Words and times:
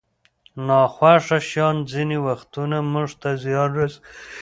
ناخوښه 0.67 1.39
شیان 1.49 1.75
ځینې 1.91 2.17
وختونه 2.27 2.77
موږ 2.93 3.09
ته 3.21 3.29
زیان 3.43 3.69
رسوي. 3.79 4.01